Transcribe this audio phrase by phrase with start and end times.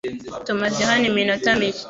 [0.47, 1.79] Tumaze hano iminota mike.